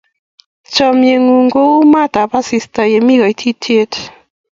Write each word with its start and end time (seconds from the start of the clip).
Chomye 0.73 1.13
ng'ung' 1.25 1.51
kou 1.53 1.75
maat 1.91 2.13
ap 2.23 2.31
asista 2.39 2.81
ye 2.91 2.99
mi 3.05 3.15
koitityet. 3.21 3.93